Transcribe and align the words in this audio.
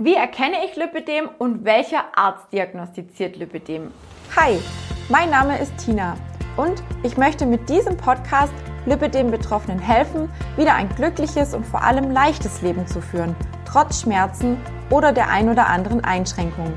Wie 0.00 0.14
erkenne 0.14 0.64
ich 0.64 0.76
Lipidem 0.76 1.28
und 1.38 1.64
welcher 1.64 2.04
Arzt 2.14 2.52
diagnostiziert 2.52 3.34
Lipidem? 3.34 3.90
Hi, 4.36 4.60
mein 5.08 5.28
Name 5.28 5.58
ist 5.58 5.76
Tina 5.76 6.16
und 6.56 6.84
ich 7.02 7.16
möchte 7.16 7.44
mit 7.46 7.68
diesem 7.68 7.96
Podcast 7.96 8.52
Lipidem-Betroffenen 8.86 9.80
helfen, 9.80 10.30
wieder 10.56 10.74
ein 10.74 10.88
glückliches 10.90 11.52
und 11.52 11.66
vor 11.66 11.82
allem 11.82 12.12
leichtes 12.12 12.62
Leben 12.62 12.86
zu 12.86 13.00
führen, 13.00 13.34
trotz 13.64 14.02
Schmerzen 14.02 14.56
oder 14.88 15.12
der 15.12 15.30
ein 15.30 15.48
oder 15.48 15.66
anderen 15.66 16.04
Einschränkung. 16.04 16.72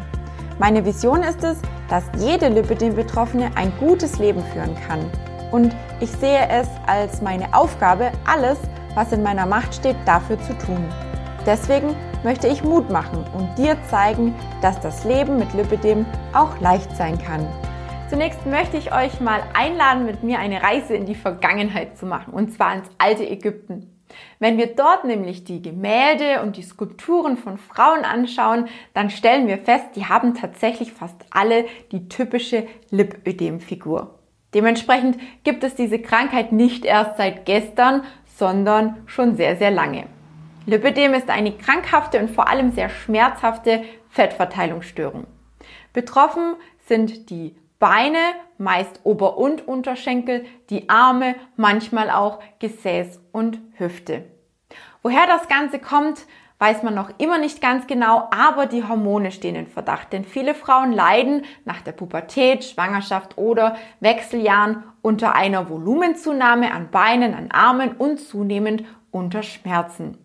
Meine 0.58 0.84
Vision 0.84 1.22
ist 1.22 1.44
es, 1.44 1.62
dass 1.90 2.04
jede 2.18 2.48
Lipidem-Betroffene 2.48 3.52
ein 3.54 3.72
gutes 3.80 4.18
Leben 4.18 4.44
führen 4.46 4.76
kann. 4.88 5.12
Und 5.52 5.76
ich 6.00 6.10
sehe 6.10 6.50
es 6.50 6.68
als 6.88 7.22
meine 7.22 7.54
Aufgabe, 7.54 8.12
alles, 8.26 8.58
was 8.96 9.12
in 9.12 9.22
meiner 9.22 9.46
Macht 9.46 9.76
steht, 9.76 9.98
dafür 10.08 10.42
zu 10.42 10.58
tun. 10.58 10.84
Deswegen 11.46 11.96
möchte 12.24 12.48
ich 12.48 12.64
Mut 12.64 12.90
machen 12.90 13.24
und 13.34 13.58
dir 13.58 13.78
zeigen, 13.90 14.36
dass 14.62 14.80
das 14.80 15.04
Leben 15.04 15.38
mit 15.38 15.54
Lipidem 15.54 16.06
auch 16.34 16.60
leicht 16.60 16.96
sein 16.96 17.18
kann. 17.18 17.48
Zunächst 18.10 18.46
möchte 18.46 18.78
ich 18.78 18.94
euch 18.94 19.22
mal 19.22 19.42
einladen, 19.54 20.06
mit 20.06 20.22
mir 20.22 20.40
eine 20.40 20.62
Reise 20.62 20.94
in 20.94 21.06
die 21.06 21.16
Vergangenheit 21.16 21.98
zu 21.98 22.06
machen, 22.06 22.34
und 22.34 22.52
zwar 22.52 22.76
ins 22.76 22.90
alte 22.98 23.28
Ägypten. 23.28 23.88
Wenn 24.40 24.58
wir 24.58 24.68
dort 24.76 25.06
nämlich 25.06 25.46
die 25.46 25.62
Gemälde 25.62 26.42
und 26.42 26.58
die 26.58 26.64
Skulpturen 26.64 27.38
von 27.38 27.58
Frauen 27.58 28.04
anschauen, 28.04 28.68
dann 28.94 29.10
stellen 29.10 29.48
wir 29.48 29.58
fest, 29.58 29.86
die 29.96 30.06
haben 30.06 30.34
tatsächlich 30.34 30.92
fast 30.92 31.26
alle 31.30 31.66
die 31.92 32.10
typische 32.10 32.68
Lipödem-Figur. 32.90 34.20
Dementsprechend 34.54 35.18
gibt 35.44 35.64
es 35.64 35.76
diese 35.76 36.00
Krankheit 36.00 36.52
nicht 36.52 36.84
erst 36.84 37.16
seit 37.18 37.46
gestern, 37.46 38.04
sondern 38.36 38.98
schon 39.06 39.38
sehr, 39.38 39.56
sehr 39.56 39.72
lange. 39.72 40.06
Lipödem 40.66 41.14
ist 41.14 41.30
eine 41.30 41.54
krankhafte 41.54 42.20
und 42.20 42.30
vor 42.30 42.48
allem 42.48 42.72
sehr 42.72 42.90
schmerzhafte 42.90 43.84
Fettverteilungsstörung. 44.10 45.26
Betroffen 45.92 46.56
sind 46.86 47.30
die 47.30 47.56
Beine, 47.80 48.20
meist 48.60 49.00
Ober- 49.04 49.38
und 49.38 49.68
Unterschenkel, 49.68 50.46
die 50.70 50.88
Arme, 50.88 51.36
manchmal 51.56 52.12
auch 52.12 52.40
Gesäß 52.60 53.20
und 53.32 53.60
Hüfte. 53.78 54.26
Woher 55.02 55.26
das 55.26 55.48
Ganze 55.48 55.80
kommt, 55.80 56.28
weiß 56.60 56.84
man 56.84 56.94
noch 56.94 57.10
immer 57.18 57.40
nicht 57.40 57.60
ganz 57.60 57.88
genau, 57.88 58.30
aber 58.30 58.68
die 58.68 58.88
Hormone 58.88 59.32
stehen 59.32 59.56
in 59.56 59.66
Verdacht, 59.66 60.14
denn 60.14 60.24
viele 60.24 60.54
Frauen 60.54 60.92
leiden 60.92 61.44
nach 61.66 61.82
der 61.82 61.94
Pubertät, 61.94 62.64
Schwangerschaft 62.64 63.40
oder 63.40 63.78
Wechseljahren 64.00 64.84
unter 65.02 65.34
einer 65.34 65.72
Volumenzunahme 65.72 66.72
an 66.72 66.92
Beinen, 66.92 67.34
an 67.34 67.50
Armen 67.50 67.94
und 67.94 68.20
zunehmend 68.20 68.84
unter 69.10 69.42
Schmerzen. 69.42 70.21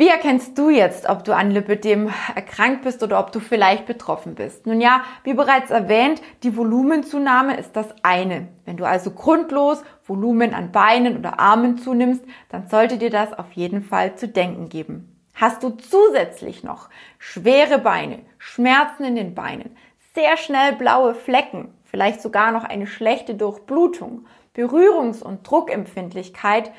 Wie 0.00 0.06
erkennst 0.06 0.56
du 0.56 0.70
jetzt, 0.70 1.08
ob 1.08 1.24
du 1.24 1.34
an 1.34 1.50
Lipidem 1.50 2.08
erkrankt 2.36 2.82
bist 2.82 3.02
oder 3.02 3.18
ob 3.18 3.32
du 3.32 3.40
vielleicht 3.40 3.84
betroffen 3.84 4.36
bist? 4.36 4.64
Nun 4.64 4.80
ja, 4.80 5.02
wie 5.24 5.34
bereits 5.34 5.72
erwähnt, 5.72 6.22
die 6.44 6.56
Volumenzunahme 6.56 7.56
ist 7.56 7.74
das 7.74 7.92
eine. 8.04 8.46
Wenn 8.64 8.76
du 8.76 8.84
also 8.84 9.10
grundlos 9.10 9.82
Volumen 10.06 10.54
an 10.54 10.70
Beinen 10.70 11.18
oder 11.18 11.40
Armen 11.40 11.78
zunimmst, 11.78 12.22
dann 12.48 12.68
sollte 12.68 12.96
dir 12.96 13.10
das 13.10 13.36
auf 13.36 13.50
jeden 13.54 13.82
Fall 13.82 14.14
zu 14.14 14.28
denken 14.28 14.68
geben. 14.68 15.20
Hast 15.34 15.64
du 15.64 15.70
zusätzlich 15.70 16.62
noch 16.62 16.90
schwere 17.18 17.80
Beine, 17.80 18.20
Schmerzen 18.38 19.02
in 19.02 19.16
den 19.16 19.34
Beinen, 19.34 19.76
sehr 20.14 20.36
schnell 20.36 20.74
blaue 20.74 21.16
Flecken, 21.16 21.74
vielleicht 21.82 22.22
sogar 22.22 22.52
noch 22.52 22.62
eine 22.62 22.86
schlechte 22.86 23.34
Durchblutung, 23.34 24.26
Berührungs- 24.54 25.24
und 25.24 25.48
Druckempfindlichkeit, 25.50 26.70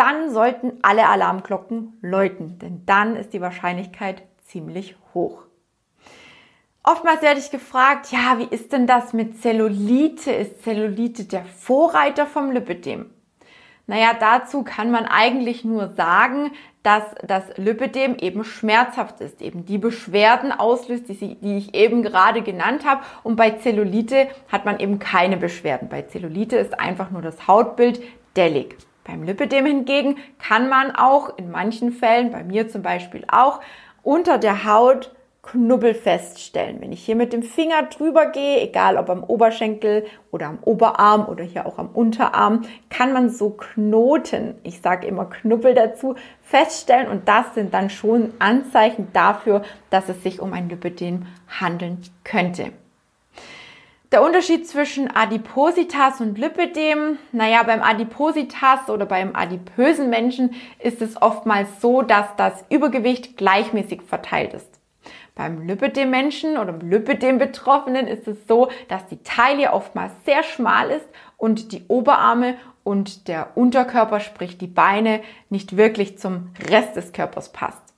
dann 0.00 0.30
sollten 0.32 0.78
alle 0.80 1.08
Alarmglocken 1.08 1.98
läuten, 2.00 2.58
denn 2.58 2.86
dann 2.86 3.16
ist 3.16 3.34
die 3.34 3.42
Wahrscheinlichkeit 3.42 4.22
ziemlich 4.46 4.96
hoch. 5.12 5.42
Oftmals 6.82 7.20
werde 7.20 7.38
ich 7.38 7.50
gefragt, 7.50 8.10
ja, 8.10 8.38
wie 8.38 8.48
ist 8.54 8.72
denn 8.72 8.86
das 8.86 9.12
mit 9.12 9.42
Zellulite? 9.42 10.32
Ist 10.32 10.62
Zellulite 10.64 11.24
der 11.24 11.44
Vorreiter 11.44 12.24
vom 12.24 12.50
Lipidem? 12.50 13.10
Naja, 13.86 14.12
dazu 14.18 14.62
kann 14.62 14.90
man 14.90 15.04
eigentlich 15.04 15.66
nur 15.66 15.88
sagen, 15.90 16.52
dass 16.82 17.02
das 17.22 17.44
Lipidem 17.56 18.16
eben 18.16 18.42
schmerzhaft 18.42 19.20
ist, 19.20 19.42
eben 19.42 19.66
die 19.66 19.76
Beschwerden 19.76 20.50
auslöst, 20.50 21.10
die, 21.10 21.36
ich 21.42 21.74
eben 21.74 22.02
gerade 22.02 22.40
genannt 22.40 22.86
habe. 22.86 23.02
Und 23.22 23.36
bei 23.36 23.50
Zellulite 23.50 24.28
hat 24.48 24.64
man 24.64 24.80
eben 24.80 24.98
keine 24.98 25.36
Beschwerden. 25.36 25.90
Bei 25.90 26.00
Zellulite 26.00 26.56
ist 26.56 26.80
einfach 26.80 27.10
nur 27.10 27.20
das 27.20 27.46
Hautbild 27.46 28.00
dellig. 28.34 28.78
Beim 29.10 29.24
Lipidem 29.24 29.66
hingegen 29.66 30.18
kann 30.38 30.68
man 30.68 30.92
auch 30.94 31.36
in 31.36 31.50
manchen 31.50 31.90
Fällen, 31.90 32.30
bei 32.30 32.44
mir 32.44 32.68
zum 32.68 32.82
Beispiel 32.82 33.24
auch, 33.26 33.60
unter 34.04 34.38
der 34.38 34.64
Haut 34.64 35.12
Knubbel 35.42 35.94
feststellen. 35.94 36.80
Wenn 36.80 36.92
ich 36.92 37.04
hier 37.04 37.16
mit 37.16 37.32
dem 37.32 37.42
Finger 37.42 37.82
drüber 37.84 38.26
gehe, 38.26 38.60
egal 38.60 38.96
ob 38.96 39.10
am 39.10 39.24
Oberschenkel 39.24 40.04
oder 40.30 40.46
am 40.46 40.58
Oberarm 40.62 41.26
oder 41.26 41.42
hier 41.42 41.66
auch 41.66 41.78
am 41.78 41.88
Unterarm, 41.88 42.62
kann 42.88 43.12
man 43.12 43.30
so 43.30 43.50
Knoten, 43.50 44.54
ich 44.62 44.80
sage 44.80 45.08
immer 45.08 45.24
Knubbel 45.24 45.74
dazu, 45.74 46.14
feststellen 46.42 47.08
und 47.08 47.26
das 47.26 47.54
sind 47.54 47.74
dann 47.74 47.90
schon 47.90 48.32
Anzeichen 48.38 49.08
dafür, 49.12 49.62
dass 49.88 50.08
es 50.08 50.22
sich 50.22 50.40
um 50.40 50.52
ein 50.52 50.68
Lipidem 50.68 51.26
handeln 51.48 51.98
könnte. 52.22 52.70
Der 54.12 54.24
Unterschied 54.24 54.66
zwischen 54.66 55.08
Adipositas 55.08 56.20
und 56.20 56.36
Lipidem, 56.36 57.18
naja, 57.30 57.62
beim 57.62 57.80
Adipositas 57.80 58.90
oder 58.90 59.06
beim 59.06 59.36
adipösen 59.36 60.10
Menschen 60.10 60.54
ist 60.80 61.00
es 61.00 61.22
oftmals 61.22 61.80
so, 61.80 62.02
dass 62.02 62.26
das 62.36 62.64
Übergewicht 62.70 63.36
gleichmäßig 63.36 64.02
verteilt 64.02 64.52
ist. 64.52 64.80
Beim 65.36 65.64
Lipidem-Menschen 65.64 66.58
oder 66.58 66.72
Lipidem-Betroffenen 66.72 68.08
ist 68.08 68.26
es 68.26 68.36
so, 68.48 68.68
dass 68.88 69.06
die 69.06 69.22
Taille 69.22 69.72
oftmals 69.72 70.12
sehr 70.24 70.42
schmal 70.42 70.90
ist 70.90 71.06
und 71.36 71.70
die 71.70 71.84
Oberarme 71.86 72.56
und 72.82 73.28
der 73.28 73.56
Unterkörper, 73.56 74.18
sprich 74.18 74.58
die 74.58 74.66
Beine, 74.66 75.20
nicht 75.50 75.76
wirklich 75.76 76.18
zum 76.18 76.50
Rest 76.68 76.96
des 76.96 77.12
Körpers 77.12 77.52
passt. 77.52 77.89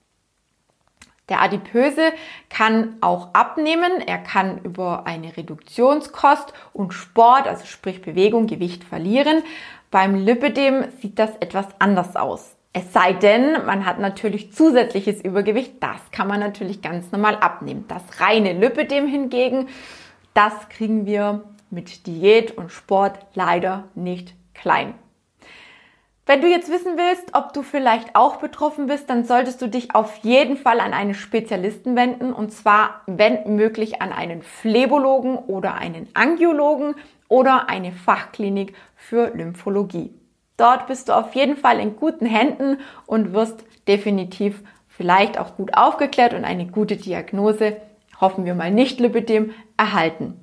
Der 1.29 1.41
Adipöse 1.41 2.13
kann 2.49 2.97
auch 3.01 3.33
abnehmen. 3.33 4.01
Er 4.07 4.19
kann 4.19 4.59
über 4.65 5.07
eine 5.07 5.37
Reduktionskost 5.37 6.53
und 6.73 6.93
Sport, 6.93 7.47
also 7.47 7.65
sprich 7.65 8.03
Bewegung, 8.03 8.47
Gewicht 8.47 8.85
verlieren. 8.85 9.43
Beim 9.91 10.15
Lipidem 10.15 10.85
sieht 11.01 11.19
das 11.19 11.37
etwas 11.41 11.67
anders 11.79 12.17
aus. 12.17 12.57
Es 12.73 12.93
sei 12.93 13.13
denn, 13.13 13.67
man 13.67 13.85
hat 13.85 13.99
natürlich 13.99 14.53
zusätzliches 14.53 15.23
Übergewicht. 15.23 15.75
Das 15.81 16.11
kann 16.11 16.27
man 16.27 16.41
natürlich 16.41 16.81
ganz 16.81 17.13
normal 17.13 17.37
abnehmen. 17.37 17.85
Das 17.87 18.03
reine 18.21 18.55
Lipidem 18.55 19.07
hingegen, 19.07 19.69
das 20.33 20.69
kriegen 20.71 21.05
wir 21.05 21.45
mit 21.69 22.07
Diät 22.07 22.57
und 22.57 22.73
Sport 22.73 23.19
leider 23.35 23.85
nicht 23.95 24.35
klein. 24.55 24.95
Wenn 26.33 26.41
du 26.41 26.49
jetzt 26.49 26.71
wissen 26.71 26.97
willst, 26.97 27.35
ob 27.35 27.53
du 27.53 27.61
vielleicht 27.61 28.17
auch 28.17 28.37
betroffen 28.37 28.87
bist, 28.87 29.11
dann 29.11 29.27
solltest 29.27 29.61
du 29.61 29.67
dich 29.69 29.95
auf 29.95 30.17
jeden 30.23 30.57
Fall 30.57 30.81
an 30.81 30.95
einen 30.95 31.13
Spezialisten 31.13 31.95
wenden 31.95 32.33
und 32.33 32.51
zwar, 32.55 33.03
wenn 33.07 33.55
möglich, 33.55 34.01
an 34.01 34.13
einen 34.13 34.41
Phlebologen 34.41 35.37
oder 35.37 35.75
einen 35.75 36.09
Angiologen 36.15 36.95
oder 37.29 37.69
eine 37.69 37.93
Fachklinik 37.93 38.75
für 38.97 39.29
Lymphologie. 39.37 40.15
Dort 40.57 40.87
bist 40.87 41.11
du 41.11 41.13
auf 41.13 41.35
jeden 41.35 41.59
Fall 41.59 41.79
in 41.79 41.97
guten 41.97 42.25
Händen 42.25 42.79
und 43.05 43.35
wirst 43.35 43.67
definitiv 43.87 44.63
vielleicht 44.89 45.39
auch 45.39 45.55
gut 45.57 45.77
aufgeklärt 45.77 46.33
und 46.33 46.47
eine 46.47 46.65
gute 46.67 46.97
Diagnose, 46.97 47.77
hoffen 48.23 48.47
wir 48.47 48.55
mal 48.55 48.71
nicht 48.71 49.01
Lipidem, 49.01 49.53
erhalten. 49.77 50.42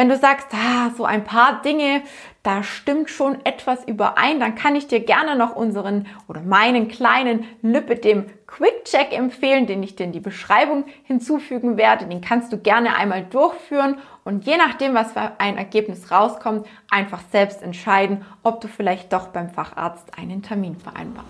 Wenn 0.00 0.08
du 0.08 0.16
sagst, 0.16 0.46
ah, 0.54 0.88
so 0.96 1.04
ein 1.04 1.24
paar 1.24 1.60
Dinge, 1.60 2.00
da 2.42 2.62
stimmt 2.62 3.10
schon 3.10 3.44
etwas 3.44 3.84
überein, 3.86 4.40
dann 4.40 4.54
kann 4.54 4.74
ich 4.74 4.86
dir 4.86 5.00
gerne 5.00 5.36
noch 5.36 5.54
unseren 5.54 6.06
oder 6.26 6.40
meinen 6.40 6.88
kleinen 6.88 7.44
Lipidem 7.60 8.24
Quick 8.46 8.86
Check 8.86 9.12
empfehlen, 9.12 9.66
den 9.66 9.82
ich 9.82 9.96
dir 9.96 10.04
in 10.04 10.12
die 10.12 10.20
Beschreibung 10.20 10.86
hinzufügen 11.02 11.76
werde. 11.76 12.06
Den 12.06 12.22
kannst 12.22 12.50
du 12.50 12.56
gerne 12.56 12.96
einmal 12.96 13.24
durchführen 13.24 13.98
und 14.24 14.46
je 14.46 14.56
nachdem, 14.56 14.94
was 14.94 15.12
für 15.12 15.32
ein 15.36 15.58
Ergebnis 15.58 16.10
rauskommt, 16.10 16.66
einfach 16.90 17.20
selbst 17.30 17.62
entscheiden, 17.62 18.24
ob 18.42 18.62
du 18.62 18.68
vielleicht 18.68 19.12
doch 19.12 19.26
beim 19.26 19.50
Facharzt 19.50 20.18
einen 20.18 20.40
Termin 20.40 20.76
vereinbarst. 20.76 21.28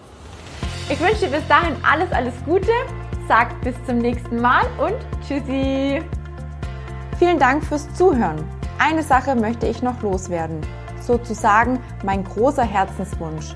Ich 0.89 1.01
wünsche 1.01 1.27
dir 1.27 1.37
bis 1.37 1.49
dahin 1.49 1.75
alles, 1.83 2.13
alles 2.13 2.35
Gute. 2.45 2.71
Sag 3.27 3.61
bis 3.63 3.75
zum 3.85 3.99
nächsten 3.99 4.41
Mal 4.41 4.65
und 4.79 4.95
tschüssi. 5.27 6.01
Vielen 7.19 7.41
Dank 7.41 7.65
fürs 7.65 7.93
Zuhören. 7.95 8.60
Eine 8.83 9.03
Sache 9.03 9.37
möchte 9.37 9.67
ich 9.67 9.83
noch 9.83 10.01
loswerden. 10.01 10.63
Sozusagen 11.03 11.81
mein 12.03 12.25
großer 12.25 12.63
Herzenswunsch. 12.63 13.55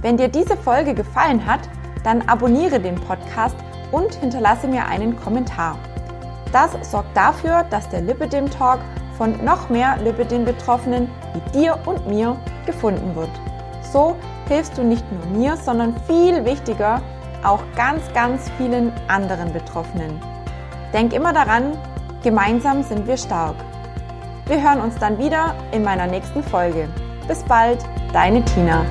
Wenn 0.00 0.16
dir 0.16 0.28
diese 0.28 0.56
Folge 0.56 0.94
gefallen 0.94 1.44
hat, 1.44 1.60
dann 2.02 2.22
abonniere 2.22 2.80
den 2.80 2.94
Podcast 2.94 3.56
und 3.92 4.14
hinterlasse 4.14 4.66
mir 4.66 4.86
einen 4.86 5.16
Kommentar. 5.20 5.78
Das 6.50 6.70
sorgt 6.90 7.14
dafür, 7.14 7.64
dass 7.68 7.90
der 7.90 8.00
Lipidem 8.00 8.48
Talk 8.50 8.80
von 9.18 9.44
noch 9.44 9.68
mehr 9.68 9.98
Lipidem-Betroffenen 9.98 11.10
wie 11.34 11.58
dir 11.58 11.78
und 11.84 12.08
mir 12.08 12.34
gefunden 12.64 13.14
wird. 13.14 13.30
So 13.92 14.16
hilfst 14.48 14.78
du 14.78 14.82
nicht 14.82 15.04
nur 15.12 15.26
mir, 15.38 15.58
sondern 15.58 15.94
viel 16.06 16.42
wichtiger 16.46 17.02
auch 17.42 17.60
ganz, 17.76 18.02
ganz 18.14 18.50
vielen 18.56 18.94
anderen 19.08 19.52
Betroffenen. 19.52 20.18
Denk 20.94 21.12
immer 21.12 21.34
daran, 21.34 21.76
gemeinsam 22.22 22.82
sind 22.82 23.06
wir 23.06 23.18
stark. 23.18 23.56
Wir 24.46 24.62
hören 24.62 24.82
uns 24.82 24.94
dann 24.96 25.18
wieder 25.18 25.54
in 25.72 25.82
meiner 25.82 26.06
nächsten 26.06 26.42
Folge. 26.42 26.86
Bis 27.26 27.42
bald, 27.44 27.78
deine 28.12 28.44
Tina. 28.44 28.84